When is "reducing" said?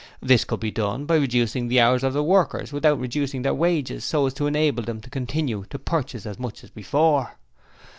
1.17-1.67, 2.99-3.43